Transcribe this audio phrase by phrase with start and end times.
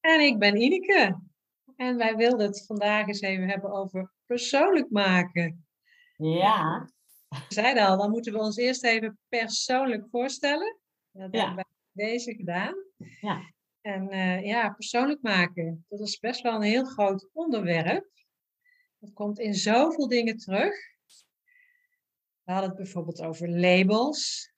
[0.00, 1.20] En ik ben Ineke.
[1.76, 5.66] En wij wilden het vandaag eens even hebben over persoonlijk maken.
[6.16, 6.88] Ja.
[7.28, 10.78] We zeiden al, dan moeten we ons eerst even persoonlijk voorstellen.
[11.12, 11.46] Dat Ja.
[11.46, 12.74] hebben wij deze gedaan.
[13.20, 13.52] Ja.
[13.80, 18.08] En eh, ja, persoonlijk maken, dat is best wel een heel groot onderwerp.
[18.98, 20.74] Dat komt in zoveel dingen terug.
[22.42, 24.52] We hadden het bijvoorbeeld over labels,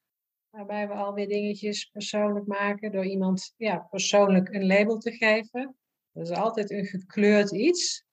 [0.53, 5.77] waarbij we alweer dingetjes persoonlijk maken door iemand ja, persoonlijk een label te geven.
[6.13, 8.05] Dat is altijd een gekleurd iets,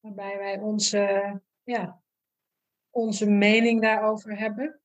[0.00, 2.02] waarbij wij onze, ja,
[2.90, 4.80] onze mening daarover hebben.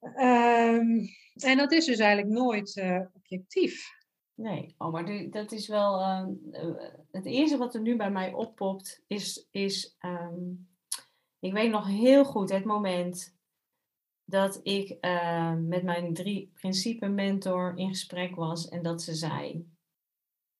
[0.00, 3.98] Ehm, en dat is dus eigenlijk nooit eh, objectief.
[4.34, 6.00] Nee, oh, maar dat is wel.
[6.00, 9.46] eh, eh, het eerste wat er nu bij mij oppopt is.
[9.50, 10.52] is ehm,
[11.38, 13.38] ik weet nog heel goed het moment
[14.30, 19.68] dat ik eh, met mijn drie principe mentor in gesprek was en dat ze zei: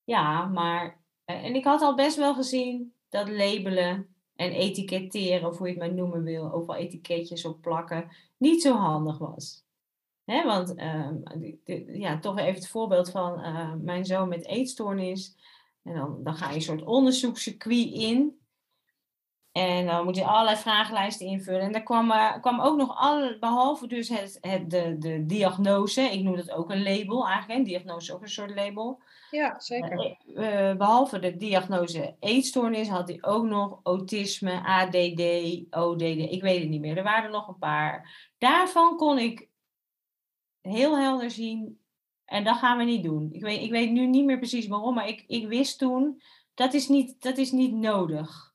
[0.04, 1.02] Ja, maar.
[1.24, 5.72] eh, en ik had al best wel gezien dat labelen en etiketteren, of hoe je
[5.72, 9.64] het maar noemen wil, overal etiketjes op plakken, niet zo handig was.
[10.25, 11.16] Want ehm,
[11.86, 15.36] ja, toch even het voorbeeld van eh, mijn zoon met eetstoornis.
[15.82, 18.40] En dan, dan ga je een soort onderzoekscircuit in.
[19.53, 21.61] En dan moet je allerlei vragenlijsten invullen.
[21.61, 26.03] En daar kwam, eh, kwam ook nog alle, behalve dus het, het, de, de diagnose,
[26.03, 29.03] ik noem dat ook een label eigenlijk, een diagnose is ook een soort label.
[29.31, 30.16] Ja, zeker.
[30.34, 35.21] Eh, eh, behalve de diagnose eetstoornis had hij ook nog autisme, ADD,
[35.71, 36.03] ODD,
[36.33, 36.97] ik weet het niet meer.
[36.97, 38.28] Er waren er nog een paar.
[38.39, 39.49] Daarvan kon ik
[40.60, 41.81] heel helder zien,
[42.25, 43.28] en dat gaan we niet doen.
[43.33, 46.22] Ik weet, ik weet nu niet meer precies waarom, maar ik, ik wist toen,
[46.55, 48.50] dat is, niet, dat is niet nodig.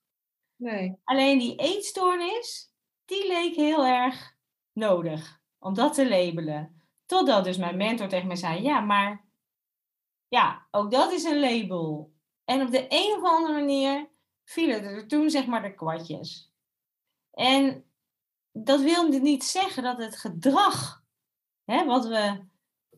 [1.04, 2.72] Alleen die eetstoornis,
[3.06, 4.36] die leek heel erg
[4.74, 6.82] nodig om dat te labelen.
[7.06, 9.26] Totdat dus mijn mentor tegen mij zei, ja, maar
[10.28, 12.14] ja, ook dat is een label.
[12.46, 14.10] En op de een of andere manier
[14.44, 16.54] vielen er toen zeg maar de kwartjes.
[17.32, 17.86] En
[18.52, 21.04] dat wil niet zeggen dat het gedrag,
[21.64, 22.46] hè, wat we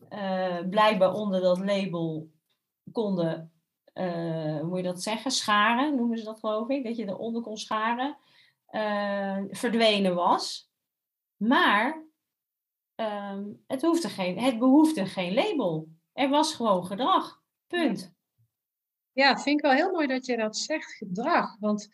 [0.08, 2.30] eh, blijkbaar onder dat label
[2.92, 3.52] konden,
[4.04, 7.56] hoe moet je dat zeggen, scharen, noemen ze dat geloof ik, dat je eronder kon
[7.56, 8.16] scharen,
[8.66, 10.70] eh, verdwenen was.
[11.36, 12.04] Maar
[12.94, 15.88] ehm, het, hoefde geen, het behoefde geen label.
[16.12, 17.42] Er was gewoon gedrag.
[17.66, 18.12] Punt.
[19.12, 21.56] Ja, vind ik wel heel mooi dat je dat zegt, gedrag.
[21.58, 21.88] Want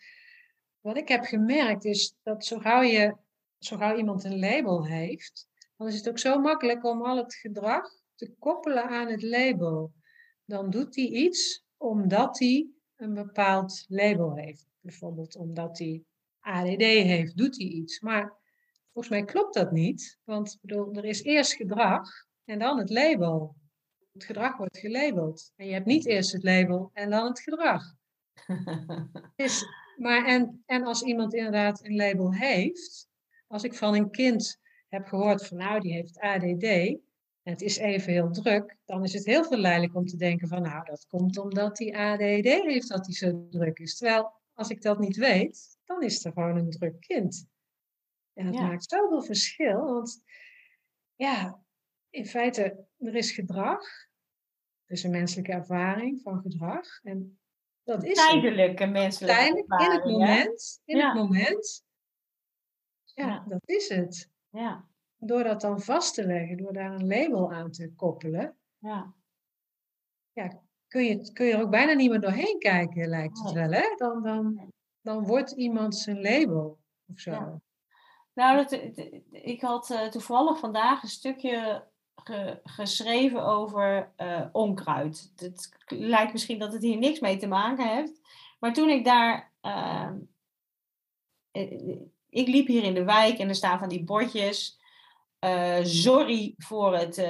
[0.79, 3.15] wat ik heb gemerkt is dat zo gauw, je,
[3.59, 7.35] zo gauw iemand een label heeft, dan is het ook zo makkelijk om al het
[7.35, 9.93] gedrag te koppelen aan het label.
[10.45, 14.67] Dan doet hij iets omdat hij een bepaald label heeft.
[14.79, 16.03] Bijvoorbeeld omdat hij
[16.39, 17.99] ADD heeft, doet hij iets.
[17.99, 18.33] Maar
[18.93, 20.19] volgens mij klopt dat niet.
[20.23, 22.09] Want bedoel, er is eerst gedrag
[22.43, 23.55] en dan het label.
[24.13, 25.51] Het gedrag wordt gelabeld.
[25.55, 27.83] En je hebt niet eerst het label en dan het gedrag.
[29.35, 29.65] Dus,
[29.97, 33.07] maar en, en als iemand inderdaad een label heeft,
[33.47, 36.97] als ik van een kind heb gehoord van nou, die heeft ADD
[37.45, 40.61] en het is even heel druk, dan is het heel verleidelijk om te denken van
[40.61, 43.97] nou, dat komt omdat hij ADD heeft dat hij zo druk is.
[43.97, 47.47] Terwijl als ik dat niet weet, dan is er gewoon een druk kind.
[48.33, 48.61] En dat Ja.
[48.61, 50.23] maakt zoveel verschil, want
[51.15, 51.63] ja,
[52.09, 53.81] in feite, er is gedrag.
[54.85, 56.99] Er is een menselijke ervaring van gedrag.
[57.03, 57.39] En
[57.83, 58.13] dat is.
[58.13, 60.81] Tijdelijke menselijke Tijdelijk, in het ervaring, moment.
[60.85, 61.05] In Ja.
[61.07, 61.83] het moment.
[63.03, 63.45] Ja, Ja.
[63.47, 64.29] dat is het.
[64.49, 64.87] Ja,
[65.25, 69.13] Door dat dan vast te leggen, door daar een label aan te koppelen, ja.
[70.87, 73.71] kun je, kun je er ook bijna niet meer doorheen kijken, lijkt het wel.
[73.71, 73.93] Hè?
[73.97, 77.31] Dan, dan, dan wordt iemand zijn label of zo.
[77.31, 77.61] Ja.
[78.33, 78.71] Nou, dat,
[79.31, 81.87] ik had eh, toevallig vandaag een stukje
[82.63, 85.31] geschreven over uh, onkruid.
[85.35, 88.21] Het lijkt misschien dat het hier niks mee te maken heeft.
[88.59, 89.51] Maar toen ik daar.
[89.61, 90.11] Uh,
[92.29, 94.79] ik liep hier in de wijk en er staan van die bordjes.
[95.45, 97.27] Uh, sorry voor het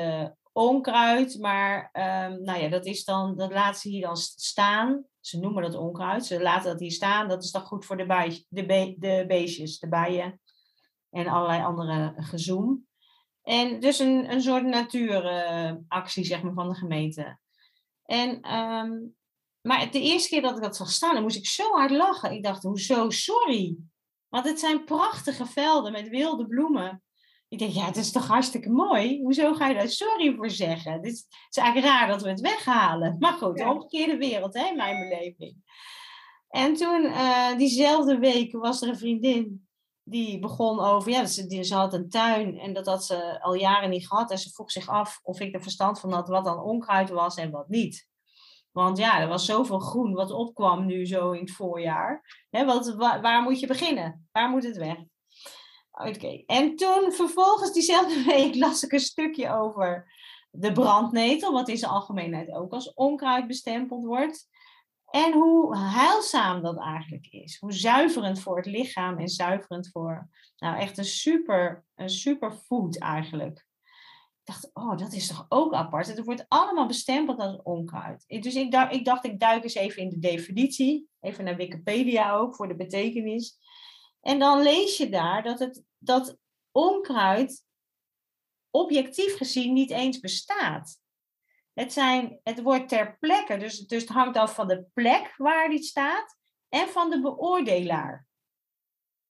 [0.52, 1.40] onkruid.
[1.40, 3.36] Maar um, nou ja, dat is dan.
[3.38, 5.06] Dat laten ze hier dan staan.
[5.20, 6.26] Ze noemen dat onkruid.
[6.26, 7.28] Ze laten dat hier staan.
[7.28, 10.42] Dat is dan goed voor de, bij, de, de beestjes, de bijen.
[11.10, 12.88] En allerlei andere gezoem.
[13.42, 17.40] En dus een, een soort natuuractie, zeg maar, van de gemeente.
[18.06, 19.16] En, um,
[19.62, 22.32] maar de eerste keer dat ik dat zag staan, dan moest ik zo hard lachen.
[22.32, 23.76] Ik dacht, hoezo, sorry.
[24.28, 27.04] Want het zijn prachtige velden met wilde bloemen.
[27.48, 29.22] Ik denk, ja, het is toch hartstikke mooi?
[29.22, 30.92] Hoezo ga je daar sorry voor zeggen?
[30.92, 33.16] Het is, het is eigenlijk raar dat we het weghalen.
[33.20, 35.56] Maar goed, de omgekeerde wereld, hè, mijn beleving.
[36.50, 39.68] En toen, uh, diezelfde week, was er een vriendin
[40.04, 43.90] die begon over, ja, ze, ze had een tuin en dat had ze al jaren
[43.90, 44.32] niet gehad.
[44.32, 47.36] En ze vroeg zich af of ik er verstand van had wat dan onkruid was
[47.36, 48.08] en wat niet.
[48.72, 52.46] Want ja, er was zoveel groen wat opkwam nu zo in het voorjaar.
[52.50, 54.28] Hè, wat, waar, moet je beginnen?
[54.32, 54.98] Waar moet het weg?
[55.98, 60.14] Oké, en toen vervolgens diezelfde week las ik een stukje over
[60.52, 64.48] de brandnetel, wat in zijn algemeenheid ook als onkruid bestempeld wordt.
[65.10, 67.58] En hoe heilzaam dat eigenlijk is.
[67.60, 70.30] Hoe zuiverend voor het lichaam en zuiverend voor.
[70.58, 73.68] Nou, echt een super, een super food eigenlijk.
[74.44, 76.08] Ik dacht, oh, dat is toch ook apart.
[76.08, 78.24] Het wordt allemaal bestempeld als onkruid.
[78.28, 81.10] Dus ik dacht, ik dacht, ik duik eens even in de definitie.
[81.20, 83.58] Even naar Wikipedia ook voor de betekenis.
[84.25, 86.38] En dan lees je daar dat, het, dat
[86.72, 87.63] onkruid
[88.69, 91.00] objectief gezien niet eens bestaat.
[91.74, 95.69] Het, zijn, het wordt ter plekke, dus, dus het hangt af van de plek waar
[95.69, 96.38] die staat
[96.69, 98.27] en van de beoordelaar.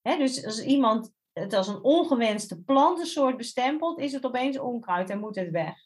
[0.02, 5.36] dus als iemand het als een ongewenste plantensoort bestempelt, is het opeens onkruid en moet
[5.36, 5.78] het weg.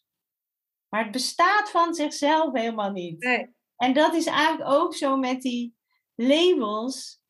[0.90, 3.20] Maar het bestaat van zichzelf helemaal niet.
[3.24, 3.56] Nee.
[3.76, 5.76] En dat is eigenlijk ook zo met die
[6.16, 7.22] labels.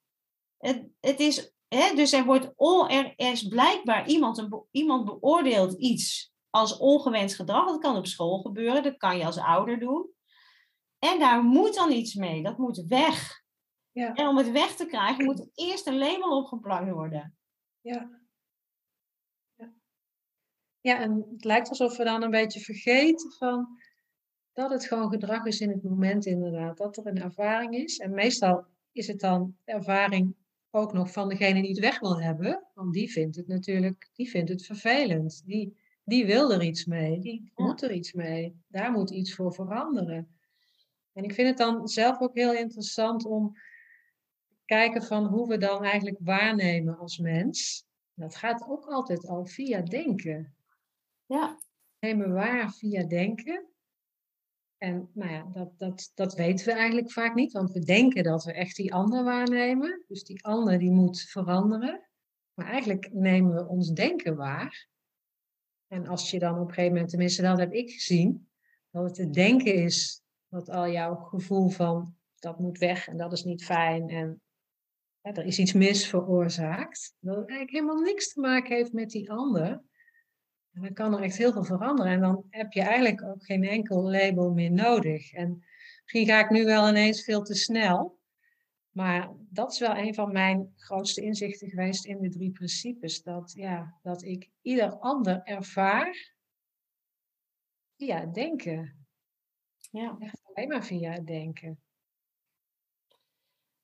[0.57, 2.45] Het, het is, dus er, wordt
[2.92, 7.66] er, er is blijkbaar iemand, een, iemand beoordeelt iets als ongewenst gedrag.
[7.66, 10.10] Dat kan op school gebeuren, dat kan je als ouder doen.
[11.00, 13.44] En daar moet dan iets mee, dat moet weg.
[13.92, 14.13] Ja.
[14.13, 17.38] En om het weg te krijgen, moet er eerst een label opgeplakt worden.
[17.81, 18.10] Ja.
[19.56, 19.74] ja.
[20.81, 23.80] Ja, en het lijkt alsof we dan een beetje vergeten van
[24.54, 26.77] dat het gewoon gedrag is in het moment inderdaad.
[26.77, 27.98] Dat er een ervaring is.
[27.98, 30.36] En meestal is het dan ervaring
[30.71, 32.68] ook nog van degene die het weg wil hebben.
[32.74, 35.42] Want die vindt het natuurlijk, die vindt het vervelend.
[35.45, 38.62] Die, die wil er iets mee, die moet er iets mee.
[38.68, 40.39] Daar moet iets voor veranderen.
[41.13, 43.54] En ik vind het dan zelf ook heel interessant om
[44.48, 47.88] te kijken van hoe we dan eigenlijk waarnemen als mens.
[48.13, 50.56] Dat gaat ook altijd al via denken.
[51.25, 51.60] Ja.
[52.00, 53.68] Nemen waar via denken.
[54.79, 58.43] En nou ja, dat, dat, dat weten we eigenlijk vaak niet, want we denken dat
[58.43, 60.03] we echt die ander waarnemen.
[60.07, 62.09] Dus die ander die moet veranderen.
[62.53, 64.87] Maar eigenlijk nemen we ons denken waar.
[65.87, 68.49] En als je dan op een gegeven moment, tenminste dat heb ik gezien,
[68.91, 73.31] dat het het denken is wat al jouw gevoel van dat moet weg en dat
[73.31, 74.41] is niet fijn en
[75.21, 79.09] ja, er is iets mis veroorzaakt, dat het eigenlijk helemaal niks te maken heeft met
[79.09, 79.83] die ander.
[80.74, 83.63] En dan kan er echt heel veel veranderen en dan heb je eigenlijk ook geen
[83.63, 85.34] enkel label meer nodig.
[85.34, 85.63] En
[86.01, 88.20] misschien ga ik nu wel ineens veel te snel,
[88.89, 93.24] maar dat is wel een van mijn grootste inzichten geweest in de drie principes.
[93.24, 96.34] Dat, ja, dat ik ieder ander ervaar
[97.98, 99.08] via het denken.
[99.91, 100.15] Ja.
[100.20, 101.79] Echt alleen maar via het denken.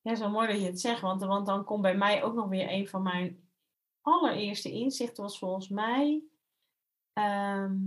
[0.01, 1.01] Ja, zo mooi dat je het zegt.
[1.01, 3.49] Want, want dan komt bij mij ook nog weer een van mijn
[4.01, 6.23] allereerste inzichten was volgens mij
[7.15, 7.77] ehm,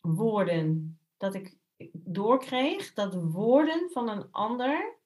[0.00, 0.98] woorden.
[1.16, 1.56] Dat ik
[1.92, 5.02] doorkreeg dat woorden van een ander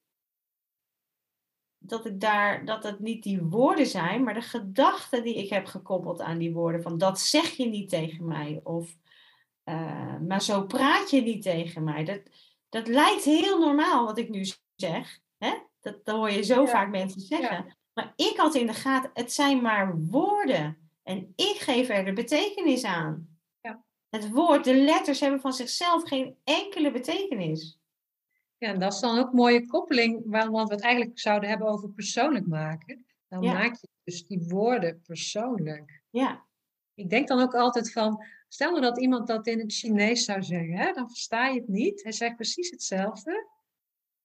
[1.78, 5.66] dat ik daar, dat het niet die woorden zijn, maar de gedachten die ik heb
[5.66, 6.82] gekoppeld aan die woorden.
[6.82, 8.60] Van dat zeg je niet tegen mij.
[8.62, 8.96] Of
[9.64, 12.04] uh, maar zo praat je niet tegen mij.
[12.04, 12.20] Dat,
[12.68, 15.18] dat lijkt heel normaal wat ik nu zeg.
[15.38, 15.54] Hè?
[15.80, 17.76] Dat, dat hoor je zo vaak mensen zeggen.
[17.92, 20.90] Maar ik had in de gaten, het zijn maar woorden.
[21.02, 23.37] En ik geef er de betekenis aan.
[24.08, 27.78] Het woord, de letters hebben van zichzelf geen enkele betekenis.
[28.58, 31.68] Ja, en dat is dan ook een mooie koppeling, want we het eigenlijk zouden hebben
[31.68, 33.06] over persoonlijk maken.
[33.28, 36.02] Dan maak je dus die woorden persoonlijk.
[36.10, 36.46] Ja.
[36.94, 40.42] Ik denk dan ook altijd van, stel nou dat iemand dat in het Chinees zou
[40.42, 42.02] zeggen, hè, dan versta je het niet.
[42.02, 43.48] Hij zegt precies hetzelfde,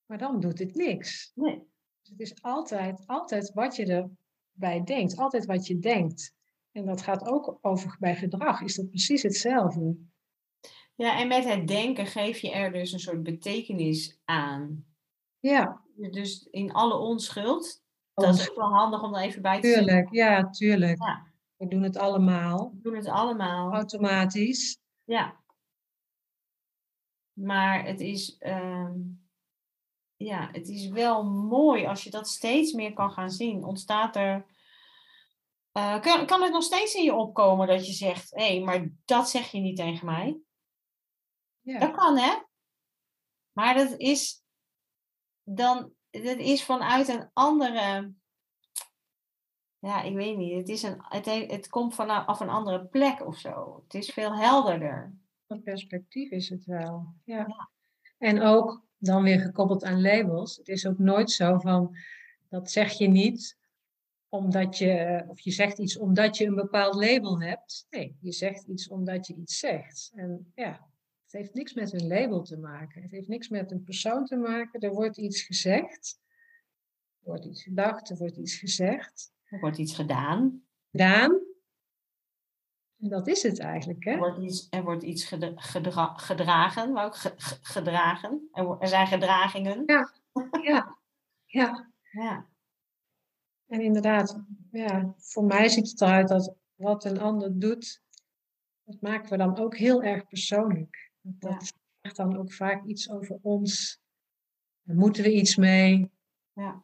[0.06, 1.32] maar dan doet het niks.
[1.36, 1.64] Nee.
[2.02, 3.86] Dus het is altijd, altijd wat je
[4.54, 6.34] erbij denkt, altijd wat je denkt.
[6.74, 9.98] En dat gaat ook over bij gedrag, is dat precies hetzelfde.
[10.96, 14.86] Ja, en met het denken geef je er dus een soort betekenis aan.
[15.40, 17.82] Ja, Dus in alle onschuld.
[18.14, 19.86] Dat is ook wel handig om er even bij te zeggen.
[19.86, 20.14] tuurlijk.
[20.14, 21.04] Ja, tuurlijk.
[21.04, 21.28] Ja.
[21.58, 22.72] We doen het allemaal.
[22.74, 23.74] We doen het allemaal.
[23.74, 24.78] Automatisch.
[25.04, 25.42] Ja.
[27.34, 29.00] Maar het is, ehm,
[30.16, 33.64] ja, het is wel mooi als je dat steeds meer kan gaan zien.
[33.64, 34.46] Ontstaat er.
[35.74, 38.90] Eh, kan, kan het nog steeds in je opkomen dat je zegt: hé, hey, maar
[39.06, 40.40] dat zeg je niet tegen mij?
[41.62, 41.80] Ja.
[41.80, 42.42] Dat kan, hè?
[43.52, 44.44] Maar dat is
[45.44, 48.14] dan, dat is vanuit een andere.
[49.80, 50.58] Ja, ik weet niet.
[50.58, 53.82] Het, is een, het, he- het komt vanaf een andere plek of zo.
[53.84, 55.14] Het is veel helderder.
[55.48, 57.14] Van perspectief is het wel.
[57.24, 57.70] Ja.
[58.18, 60.56] En ook dan weer gekoppeld aan labels.
[60.56, 61.98] Het is ook nooit zo van
[62.50, 63.58] dat zeg je niet
[64.34, 67.86] omdat je, of je zegt iets omdat je een bepaald label hebt.
[67.90, 70.12] Nee, je zegt iets omdat je iets zegt.
[70.16, 70.72] En ja,
[71.24, 73.02] het heeft niks met een label te maken.
[73.02, 74.80] Het heeft niks met een persoon te maken.
[74.80, 76.20] Er wordt iets gezegd.
[77.24, 79.32] Er wordt iets gedacht, er wordt iets gezegd.
[79.44, 80.64] Er wordt iets gedaan.
[80.92, 81.32] Gedaan.
[83.00, 84.12] En dat is het eigenlijk, hè?
[84.12, 86.92] Er wordt iets, er wordt iets gedra- gedra- gedragen.
[86.92, 88.50] Maar ook ge- ge- gedragen.
[88.52, 89.84] Er, er zijn gedragingen.
[89.86, 90.14] Ja.
[91.46, 91.90] Ja.
[92.12, 92.48] Ja.
[93.74, 94.40] En inderdaad,
[94.72, 98.02] ja, voor mij ziet het eruit dat wat een ander doet,
[98.84, 101.12] dat maken we dan ook heel erg persoonlijk.
[101.22, 101.60] Dat Ja.
[102.02, 104.02] zegt dan ook vaak iets over ons.
[104.84, 106.12] Daar moeten we iets mee.
[106.54, 106.84] Ja.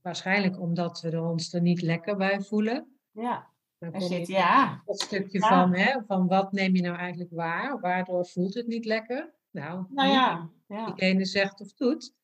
[0.00, 2.98] Waarschijnlijk omdat we er ons er niet lekker bij voelen.
[3.10, 3.50] Ja.
[3.78, 4.82] Dan Er kom zit, ja.
[4.84, 5.48] dat stukje Ja.
[5.48, 7.80] van, hè, van wat neem je nou eigenlijk waar?
[7.80, 9.34] Waardoor voelt het niet lekker?
[9.50, 10.50] Nou, Nou ja.
[10.66, 10.84] ja.
[10.86, 12.14] diegene zegt of doet.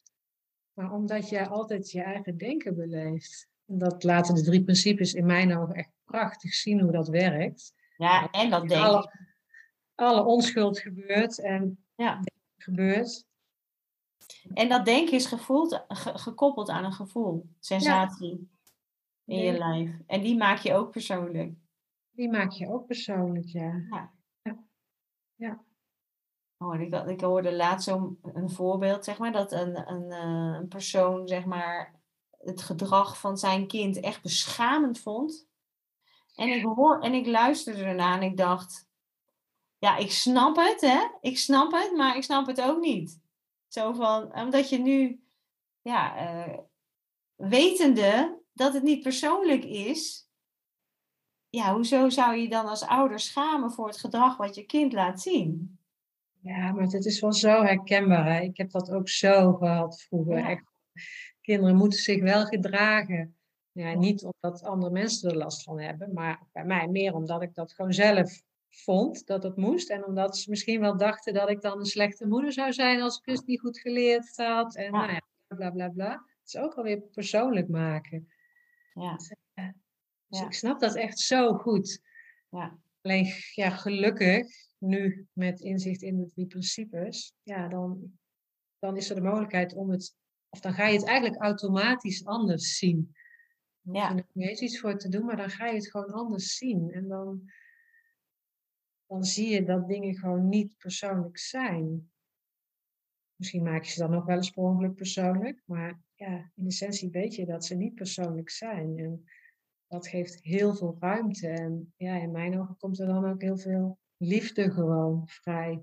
[0.73, 3.49] Maar omdat jij altijd je eigen denken beleeft.
[3.67, 7.75] Dat laten de drie principes in mijn ogen echt prachtig zien hoe dat werkt.
[7.97, 9.11] Ja, en dat denk ik.
[9.95, 12.21] alle, onschuld gebeurt en Ja.
[12.57, 13.25] gebeurt.
[14.55, 18.51] En dat denken is gevoeld, ge- gekoppeld aan een gevoel, sensatie
[19.25, 19.91] in je lijf.
[20.07, 21.55] En die maak je ook persoonlijk.
[22.11, 23.83] Die maak je ook persoonlijk, ja.
[24.43, 24.59] Ja.
[25.35, 25.65] Ja.
[26.59, 31.29] Oh, ik hoorde laatst zo'n een voorbeeld, zeg maar, dat een, een, eh, een persoon,
[31.29, 31.95] zeg maar,
[32.47, 35.49] het gedrag van zijn kind echt beschamend vond.
[36.35, 38.88] En ik, hoor, en ik luisterde ernaar en ik dacht,
[39.79, 41.07] ja, ik snap het, hè?
[41.21, 43.21] Ik snap het, maar ik snap het ook niet.
[43.69, 45.25] Zo van, omdat je nu,
[45.83, 46.59] ja, eh,
[47.35, 50.31] wetende dat het niet persoonlijk is,
[51.49, 55.21] ja, hoezo zou je dan als ouder schamen voor het gedrag wat je kind laat
[55.21, 55.79] zien?
[56.41, 58.33] Ja, maar het is wel zo herkenbaar.
[58.33, 58.41] Hè?
[58.41, 60.38] Ik heb dat ook zo gehad vroeger.
[60.38, 60.49] Ja.
[60.49, 60.65] Echt.
[61.47, 63.37] Kinderen moeten zich wel gedragen.
[63.73, 67.55] Ja, niet omdat andere mensen er last van hebben, maar bij mij meer omdat ik
[67.55, 69.91] dat gewoon zelf vond dat het moest.
[69.91, 73.19] En omdat ze misschien wel dachten dat ik dan een slechte moeder zou zijn als
[73.19, 74.75] ik het niet goed geleerd had.
[74.76, 74.91] En Ja.
[74.91, 75.21] nou ja,
[75.57, 76.11] bla bla bla.
[76.11, 78.29] Het is ook alweer persoonlijk maken.
[78.95, 79.33] Ja, Dus
[80.38, 80.45] Ja.
[80.47, 82.00] ik snap dat echt zo goed.
[82.49, 84.47] ja, Alleen ja, gelukkig,
[84.79, 88.19] nu met inzicht in de drie principes, ja, dan,
[88.79, 90.15] dan is er de mogelijkheid om het,
[90.57, 93.15] of dan ga je het eigenlijk automatisch anders zien.
[93.81, 95.91] Je ja, hoeft er niet eens iets voor te doen, maar dan ga je het
[95.91, 96.93] gewoon anders zien.
[96.93, 97.51] En dan,
[99.07, 102.11] dan zie je dat dingen gewoon niet persoonlijk zijn.
[103.35, 107.11] Misschien maak je ze dan ook wel eens per ongeluk persoonlijk, maar ja, in essentie
[107.11, 108.99] weet je dat ze niet persoonlijk zijn.
[108.99, 109.25] En
[109.87, 111.49] dat geeft heel veel ruimte.
[111.49, 115.83] En ja, in mijn ogen komt er dan ook heel veel liefde gewoon vrij.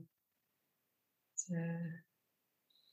[1.31, 2.01] Het, eh,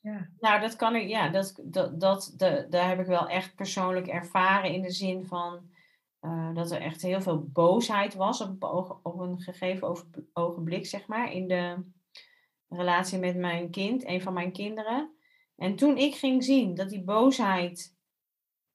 [0.01, 3.55] ja, Nou, dat kan ik, ja, dat, dat, dat, de, daar heb ik wel echt
[3.55, 5.71] persoonlijk ervaren in de zin van
[6.21, 8.65] eh, dat er echt heel veel boosheid was op,
[9.03, 9.97] op een gegeven
[10.33, 11.85] ogenblik, zeg maar, in de
[12.69, 15.15] relatie met mijn kind, een van mijn kinderen.
[15.57, 17.97] En toen ik ging zien dat die boosheid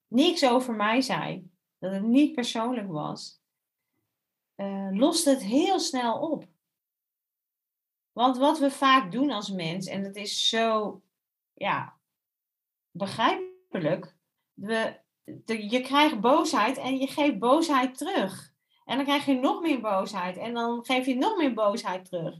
[0.08, 3.40] niks over mij zei, dat het niet persoonlijk was,
[4.54, 6.44] eh loste het heel snel op.
[8.12, 11.00] Want wat we vaak doen als mens, en dat is zo
[11.56, 11.96] ja,
[12.90, 14.16] begrijpelijk.
[14.52, 15.00] We,
[15.44, 18.54] je krijgt boosheid en je geeft boosheid terug.
[18.84, 22.34] En dan krijg je nog meer boosheid en dan geef je nog meer boosheid terug.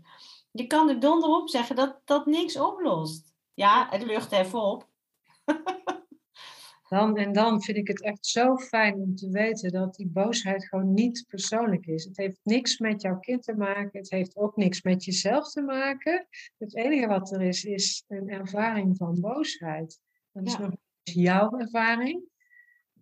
[0.50, 3.35] Je kan er donder op zeggen dat dat niks oplost.
[3.54, 4.88] Ja, het lucht even op.
[6.88, 10.68] Dan, en dan vind ik het echt zo fijn om te weten dat die boosheid
[10.68, 12.04] gewoon niet persoonlijk is.
[12.04, 13.98] Het heeft niks met jouw kind te maken.
[13.98, 16.26] Het heeft ook niks met jezelf te maken.
[16.58, 20.00] Het enige wat er is, is een ervaring van boosheid.
[20.32, 20.58] Dat is Ja.
[20.58, 22.28] nog jouw ervaring.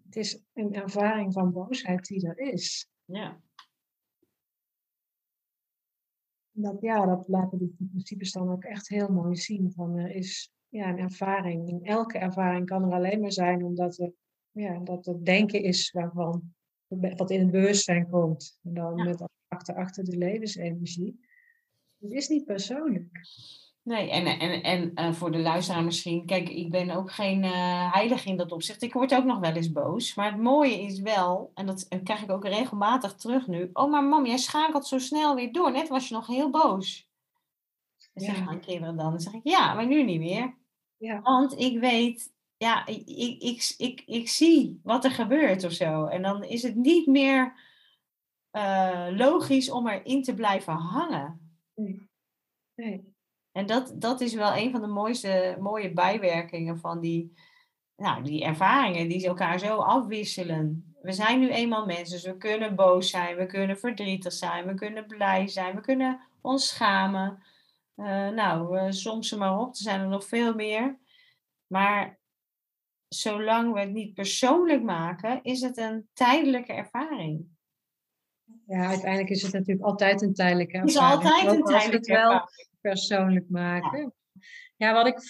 [0.04, 2.88] Het is een ervaring van boosheid die er is.
[3.04, 3.40] Ja.
[6.50, 9.72] Dat, ja, dat laten die principes dan ook echt heel mooi zien.
[9.72, 11.68] Van er is ja, een ervaring.
[11.68, 14.12] En elke ervaring kan er alleen maar zijn omdat er,
[14.50, 16.54] ja, dat het denken is waarvan,
[17.16, 18.58] wat in het bewustzijn komt.
[18.62, 21.20] En dan met achter, achter de levensenergie.
[22.00, 23.20] Het is niet persoonlijk.
[23.82, 27.92] Nee, en, en, en uh, voor de luisteraar misschien, kijk, ik ben ook geen uh,
[27.92, 28.82] heilige in dat opzicht.
[28.82, 30.14] Ik word ook nog wel eens boos.
[30.14, 33.70] Maar het mooie is wel, en dat krijg ik ook regelmatig terug nu.
[33.72, 35.72] Oh, maar mam, jij schakelt zo snel weer door.
[35.72, 37.08] Net was je nog heel boos.
[38.12, 39.10] Dan zeggen mijn kinderen dan.
[39.10, 40.62] Dan zeg ik, ja, maar nu niet meer.
[40.96, 41.20] Ja.
[41.20, 46.06] Want ik weet, ja, ik, ik, ik, ik, ik zie wat er gebeurt of zo.
[46.06, 47.54] En dan is het niet meer
[48.52, 51.58] uh, logisch om erin te blijven hangen.
[51.74, 52.08] Nee.
[52.74, 53.14] nee.
[53.52, 57.34] En dat, dat is wel een van de mooiste, mooie bijwerkingen van die,
[57.96, 60.94] nou, die ervaringen die elkaar zo afwisselen.
[61.02, 64.74] We zijn nu eenmaal mensen, dus we kunnen boos zijn, we kunnen verdrietig zijn, we
[64.74, 67.42] kunnen blij zijn, we kunnen ons schamen.
[67.96, 70.98] Uh, nou, uh, soms ze maar op, er zijn er nog veel meer.
[71.66, 72.18] Maar
[73.08, 77.46] zolang we het niet persoonlijk maken, is het een tijdelijke ervaring.
[78.66, 80.98] Ja, uiteindelijk is het natuurlijk altijd een tijdelijke ervaring.
[80.98, 84.14] Het is altijd een tijdelijke ervaring persoonlijk maken.
[84.76, 84.92] Ja.
[84.92, 85.20] wat ik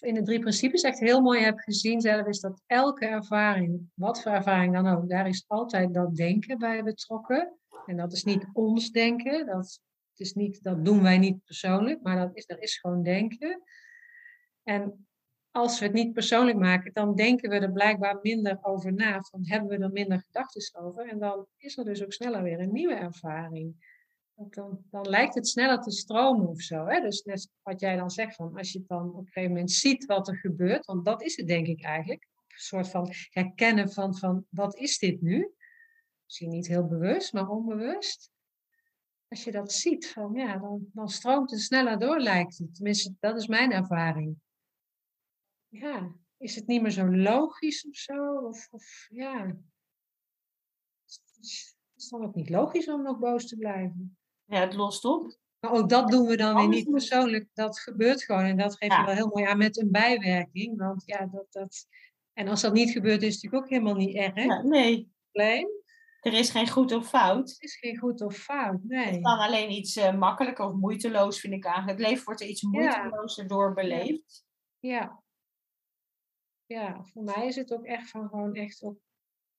[0.00, 4.22] in de drie principes echt heel mooi heb gezien zelf, is dat elke ervaring, wat
[4.22, 7.58] voor ervaring dan ook, daar is altijd dat denken bij betrokken.
[7.86, 9.80] En dat is niet ons denken, dat,
[10.20, 13.62] is niet, dat doen wij niet persoonlijk, maar dat is, er is gewoon denken.
[14.62, 15.06] En
[15.50, 19.46] als we het niet persoonlijk maken, dan denken we er blijkbaar minder over na, dan
[19.46, 21.08] hebben we er minder gedachten over.
[21.08, 23.74] En dan is er dus ook sneller weer een nieuwe ervaring
[24.46, 26.86] dan, dan lijkt het sneller te stromen of zo.
[26.86, 27.00] Hè?
[27.00, 30.04] Dus net wat jij dan zegt, van als je dan op een gegeven moment ziet
[30.04, 32.28] wat er gebeurt, want dat is het denk ik eigenlijk.
[32.48, 35.52] Een soort van herkennen van, van wat is dit nu?
[36.24, 38.30] Misschien niet heel bewust, maar onbewust.
[39.28, 42.74] Als je dat ziet, van, ja, dan, dan stroomt het sneller door, lijkt het.
[42.74, 44.36] Tenminste, dat is mijn ervaring.
[45.68, 48.36] Ja, is het niet meer zo logisch of zo?
[48.36, 49.56] Of, of ja.
[51.40, 54.18] Is het dan ook niet logisch om nog boos te blijven?
[54.44, 55.38] Ja, het lost op.
[55.60, 57.48] Maar ook dat doen we dan weer niet persoonlijk.
[57.54, 58.44] Dat gebeurt gewoon.
[58.44, 60.78] En dat geeft je wel heel mooi aan met een bijwerking.
[60.78, 61.86] Want ja, dat, dat...
[62.32, 64.44] En als dat niet gebeurt, is het natuurlijk ook helemaal niet erg.
[64.44, 65.12] Ja, nee.
[65.32, 65.77] Alleen.
[66.20, 67.50] Er is geen goed of fout.
[67.50, 69.06] Er is geen goed of fout, nee.
[69.06, 71.98] Het kan alleen iets uh, makkelijker of moeiteloos, vind ik eigenlijk.
[71.98, 73.48] Het leven wordt er iets moeitelozer ja.
[73.48, 74.46] door beleefd.
[74.78, 75.22] Ja.
[76.66, 78.98] Ja, voor mij is het ook echt van gewoon echt ook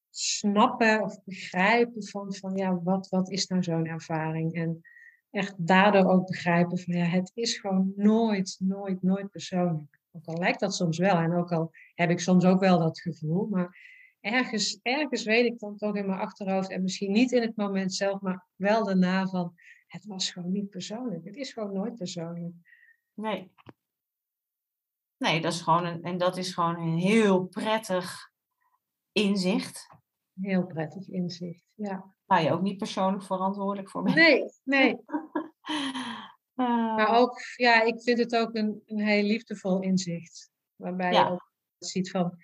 [0.10, 4.54] snappen of begrijpen van, van ja, wat, wat is nou zo'n ervaring?
[4.54, 4.82] En
[5.30, 10.00] echt daardoor ook begrijpen van ja, het is gewoon nooit, nooit, nooit persoonlijk.
[10.12, 13.02] Ook al lijkt dat soms wel en ook al heb ik soms ook wel dat
[13.02, 13.78] gevoel, maar
[14.20, 17.94] ergens, ergens weet ik dan toch in mijn achterhoofd en misschien niet in het moment
[17.94, 19.56] zelf, maar wel daarna van
[19.88, 21.26] het was gewoon niet persoonlijk.
[21.26, 22.56] Het is gewoon nooit persoonlijk.
[23.14, 23.52] Nee.
[25.18, 28.32] Nee, dat is gewoon een, en dat is gewoon een heel prettig
[29.12, 29.88] inzicht.
[30.42, 32.14] Heel prettig inzicht, ja.
[32.26, 34.16] Waar je ook niet persoonlijk verantwoordelijk voor bent.
[34.16, 34.98] Nee, nee.
[36.96, 40.52] Maar ook, ja, ik vind het ook een, een heel liefdevol inzicht.
[40.76, 42.38] Waarbij je ook ziet van,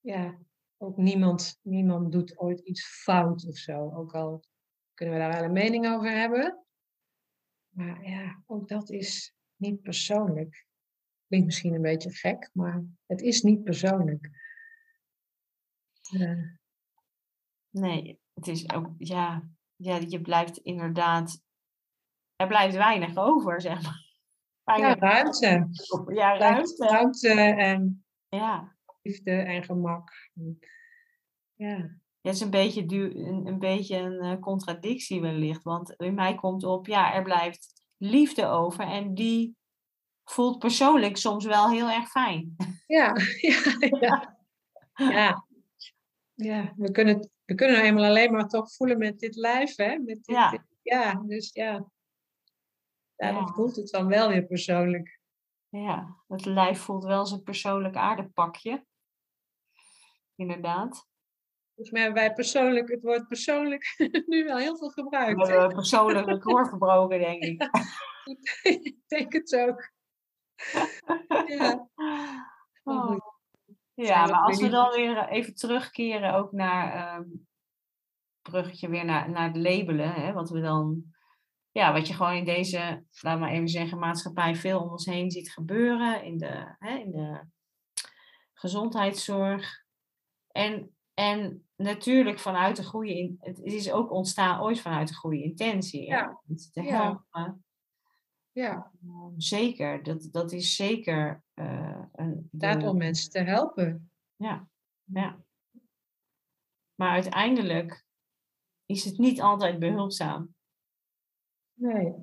[0.00, 0.38] ja,
[0.82, 3.92] ook niemand, niemand doet ooit iets fout of zo.
[3.94, 4.44] Ook al
[4.94, 6.64] kunnen we daar wel een mening over hebben.
[7.68, 10.66] Maar ja, ook dat is niet persoonlijk.
[11.26, 14.30] Klinkt misschien een beetje gek, maar het is niet persoonlijk.
[16.14, 16.58] Uh,
[17.70, 21.42] Nee, het is ook, ja, ja, je blijft inderdaad,
[22.36, 24.08] er blijft weinig over, zeg maar.
[24.78, 25.68] Ja, ruimte.
[26.06, 26.86] Ja, ruimte.
[26.86, 28.76] Ruimte en ja.
[29.02, 30.10] Liefde en gemak.
[31.54, 31.98] Ja.
[32.20, 36.64] Het is een beetje, een, een, beetje een uh, contradictie wellicht, want in mij komt
[36.64, 39.56] op, ja, er blijft liefde over en die
[40.24, 42.56] voelt persoonlijk soms wel heel erg fijn.
[42.86, 44.38] Ja, ja, ja.
[44.94, 45.46] ja.
[46.34, 49.98] ja we kunnen we kunnen nou eenmaal alleen maar toch voelen met dit lijf, hè?
[49.98, 50.64] Met dit, ja.
[50.82, 51.90] ja, dus ja.
[53.16, 53.52] Daarom ja.
[53.52, 55.20] voelt het dan wel weer persoonlijk.
[55.68, 58.84] Ja, het lijf voelt wel zijn persoonlijk aardepakje.
[60.40, 61.08] Inderdaad.
[61.74, 63.94] Volgens mij hebben wij persoonlijk het woord persoonlijk
[64.26, 65.46] nu wel heel veel gebruikt.
[65.46, 67.68] We hebben persoonlijk record verbroken, denk ik.
[68.84, 69.90] ik denk het ook.
[71.46, 71.88] ja.
[72.82, 73.16] Oh.
[73.94, 77.48] Ja, maar als we dan weer even terugkeren ook naar um,
[78.42, 81.04] bruggetje weer naar, naar het labelen, hè, wat we dan,
[81.70, 85.30] ja, wat je gewoon in deze, laat maar even zeggen, maatschappij veel om ons heen
[85.30, 87.44] ziet gebeuren, in de, hè, in de
[88.52, 89.84] gezondheidszorg.
[90.52, 96.06] En, en natuurlijk vanuit de goede, het is ook ontstaan ooit vanuit de goede intentie.
[96.06, 96.40] Ja.
[96.72, 97.64] Te helpen.
[98.52, 102.48] Ja, Ehm, zeker, dat, dat is zeker eh, een.
[102.50, 104.10] de- om mensen te helpen.
[104.36, 104.68] Ja,
[105.04, 105.38] ja.
[106.94, 108.04] Maar uiteindelijk
[108.86, 110.54] is het niet altijd behulpzaam.
[111.74, 112.14] Nee.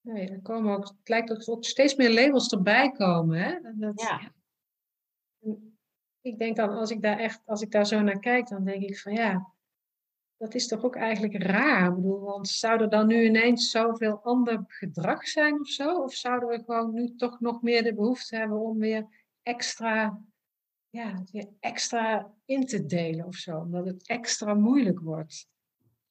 [0.00, 3.38] Nee, er komen ook, het lijkt ook, steeds meer labels erbij komen.
[3.42, 3.60] Hè?
[3.74, 4.32] Dat, Ja.
[6.20, 8.82] Ik denk dan, als ik daar echt, als ik daar zo naar kijk, dan denk
[8.82, 9.52] ik van ja,
[10.36, 11.88] dat is toch ook eigenlijk raar.
[11.88, 16.02] Ik bedoel, want zou er dan nu ineens zoveel ander gedrag zijn of zo?
[16.02, 19.06] Of zouden we gewoon nu toch nog meer de behoefte hebben om weer
[19.42, 20.20] extra,
[20.88, 23.58] ja, weer extra in te delen of zo?
[23.58, 25.48] Omdat het extra moeilijk wordt.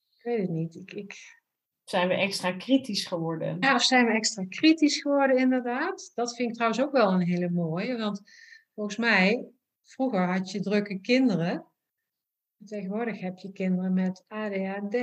[0.10, 0.76] Ik weet het niet.
[0.76, 1.40] Ik, ik,
[1.84, 3.58] Zijn we extra kritisch geworden?
[3.60, 6.12] ja, of zijn we extra kritisch geworden, inderdaad?
[6.16, 7.98] Dat vind ik trouwens ook wel een hele mooie.
[7.98, 8.22] Want
[8.74, 9.50] volgens mij,
[9.90, 11.66] vroeger had je drukke kinderen.
[12.66, 14.98] Tegenwoordig heb je kinderen met ADHD.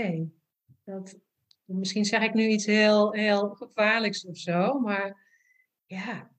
[0.85, 1.19] Dat,
[1.65, 5.25] misschien zeg ik nu iets heel, heel gevaarlijks of zo, maar
[5.87, 6.31] ja.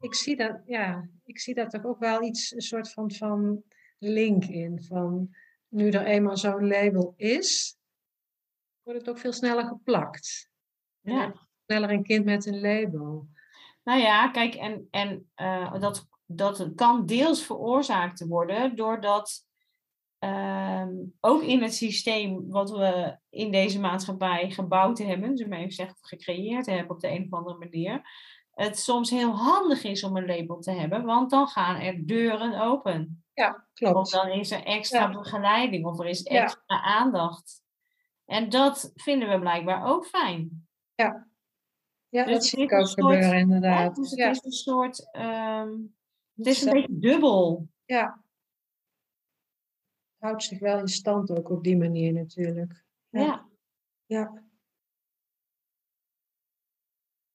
[0.00, 3.62] Ik zie dat, ja, ik zie dat toch ook wel iets, een soort van, van
[3.98, 4.82] link in.
[4.82, 5.34] Van
[5.68, 7.78] nu er eenmaal zo'n label is,
[8.82, 10.50] wordt het ook veel sneller geplakt.
[11.00, 11.48] Ja.
[11.66, 13.28] sneller een kind met een label.
[13.84, 19.48] Nou ja, kijk, en, en eh, dat, dat kan deels veroorzaakt worden doordat
[20.18, 25.96] ehm, ook in het systeem wat we in deze maatschappij gebouwd hebben, dus even zeggen,
[26.00, 28.02] gecreëerd hebben op de een of andere manier,
[28.50, 32.60] het soms heel handig is om een label te hebben, want dan gaan er deuren
[32.60, 33.24] open.
[33.34, 34.10] Ja, Of klopt.
[34.10, 35.10] dan is er extra Ja.
[35.18, 36.42] begeleiding of er is Ja.
[36.42, 37.62] extra aandacht.
[38.24, 40.68] En dat vinden we blijkbaar ook fijn.
[40.94, 41.26] Ja,
[42.08, 43.94] Dus dat het zie ik ook soort- gebeuren, Ja, inderdaad.
[43.94, 45.10] dus het Ja, is een soort.
[45.12, 45.70] ehm,
[46.40, 47.68] het is een beetje dubbel.
[47.84, 48.22] ja.
[50.18, 52.84] Houdt zich wel in stand ook op die manier natuurlijk.
[53.08, 53.20] Ja.
[53.20, 53.48] Ja.
[54.06, 54.42] ja.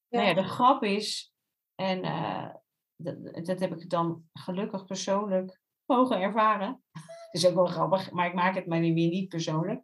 [0.10, 1.34] Nou ja, de grap is,
[1.76, 2.56] en eh,
[2.96, 6.84] dat, dat heb ik dan gelukkig persoonlijk mogen ervaren.
[7.32, 9.84] Het is ook wel grappig, maar ik maak het maar weer niet persoonlijk.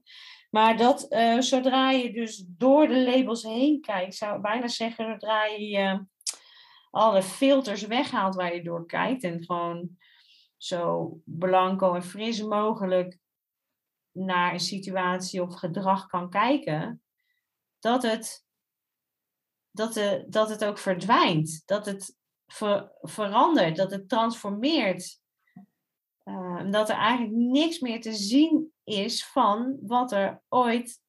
[0.49, 5.05] Maar dat eh, zodra je dus door de labels heen kijkt, zou ik bijna zeggen,
[5.11, 6.05] zodra je
[6.91, 9.97] alle filters weghaalt waar je door kijkt en gewoon
[10.57, 13.17] zo blanco en fris mogelijk
[14.11, 17.03] naar een situatie of gedrag kan kijken,
[17.79, 18.45] dat het,
[19.71, 25.19] dat de, dat het ook verdwijnt, dat het ver- verandert, dat het transformeert.
[26.23, 31.01] Uh, dat er eigenlijk niks meer te zien is van wat er ooit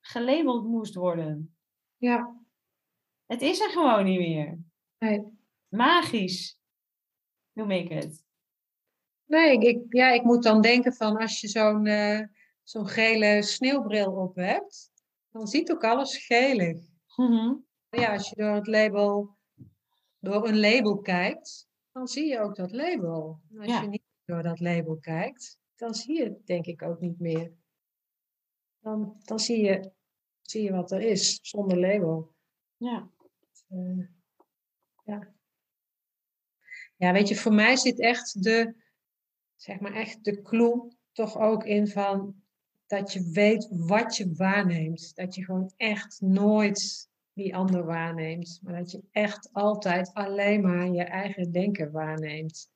[0.00, 1.56] gelabeld moest worden.
[1.96, 2.36] Ja,
[3.26, 4.58] Het is er gewoon niet meer.
[5.02, 5.38] Nee.
[5.68, 6.58] Magisch
[7.52, 8.24] noem ik het.
[9.24, 12.20] Nee, ik, ja, ik moet dan denken van als je zo'n eh,
[12.62, 14.90] zo'n gele sneeuwbril op hebt,
[15.30, 16.80] dan ziet ook alles gelig.
[17.16, 17.54] Mhm.
[17.88, 19.36] Ja, als je door het label,
[20.18, 23.40] door een label kijkt, dan zie je ook dat label.
[23.50, 23.82] En als Ja.
[23.82, 27.52] je niet door dat label kijkt, dan zie je het denk ik ook niet meer.
[28.78, 29.92] Dan, dan zie, je,
[30.42, 32.34] zie je wat er is zonder label.
[32.76, 33.10] Ja.
[33.68, 34.06] Eh,
[35.12, 35.34] ja.
[36.96, 38.74] ja, weet je, voor mij zit echt de,
[39.56, 42.42] zeg maar echt de clue toch ook in van
[42.86, 45.14] dat je weet wat je waarneemt.
[45.14, 50.86] Dat je gewoon echt nooit die ander waarneemt, maar dat je echt altijd alleen maar
[50.86, 52.70] je eigen denken waarneemt.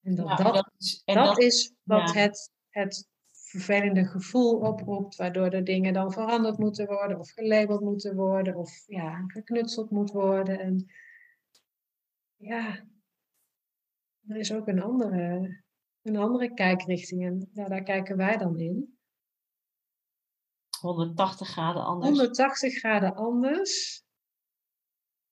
[0.00, 2.20] En dat, Ja, dat, dat is, en dat dat, is wat ja.
[2.20, 3.08] het, het
[3.50, 8.84] vervelende gevoel oproept, waardoor de dingen dan veranderd moeten worden, of gelabeld moeten worden, of
[8.86, 10.60] ja, geknutseld moet worden.
[10.60, 10.86] En
[12.36, 12.86] ja,
[14.26, 15.62] er is ook een andere,
[16.02, 18.98] een andere kijkrichting en ja, daar kijken wij dan in.
[20.80, 22.08] 180 graden anders.
[22.08, 24.04] 180 graden anders.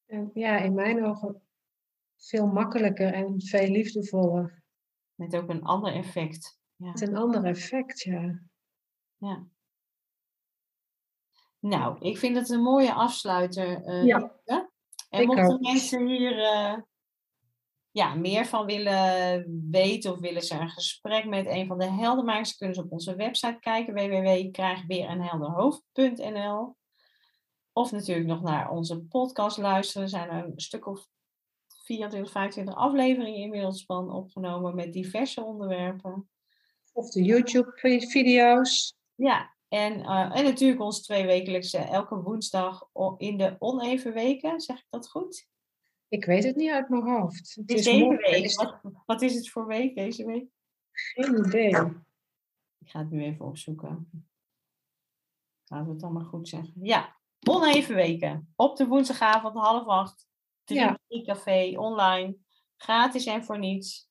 [0.07, 1.43] En ja, in mijn ogen
[2.17, 4.63] veel makkelijker en veel liefdevoller.
[5.15, 6.58] Met ook een ander effect.
[6.79, 6.91] Ja.
[6.91, 8.41] Met een ander effect, ja.
[9.17, 9.47] ja.
[11.59, 13.85] Nou, ik vind het een mooie afsluiter.
[13.85, 14.33] eh, Ja.
[15.11, 16.77] En mochten mensen hier eh,
[17.91, 22.57] ja, meer van willen weten of willen ze een gesprek met een van de heldenmakers,
[22.57, 26.77] kunnen ze op onze website kijken, www.krijgweerenhelderhoofd.nl
[27.73, 30.03] Of natuurlijk nog naar onze podcast luisteren.
[30.03, 31.07] Er zijn er een stuk of
[31.85, 36.29] 24, 25 afleveringen inmiddels van opgenomen met diverse onderwerpen.
[36.99, 38.97] Of de YouTube-video's.
[39.15, 44.61] Ja, en, eh, en natuurlijk ons tweewekelijkse elke woensdag in de oneven weken.
[44.61, 45.49] Zeg ik dat goed?
[46.09, 47.55] Ik weet het niet uit mijn hoofd.
[47.55, 49.03] Het is deze week.
[49.07, 50.47] wat is het voor week deze week?
[50.91, 51.71] geen idee.
[52.79, 54.11] Ik ga het nu even opzoeken.
[55.65, 56.73] laten we het dan maar goed zeggen.
[56.83, 57.17] Ja,
[57.49, 58.53] oneven weken.
[58.57, 60.27] Op de woensdagavond half acht.
[60.65, 60.99] Drie Ja.
[61.25, 62.37] café online.
[62.77, 64.08] Gratis en voor niets.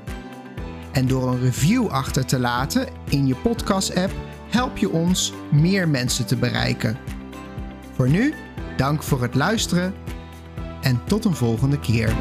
[0.92, 4.12] En door een review achter te laten in je podcast-app
[4.48, 6.98] help je ons meer mensen te bereiken.
[7.94, 8.34] Voor nu,
[8.76, 9.94] dank voor het luisteren
[10.80, 12.14] en tot een volgende keer.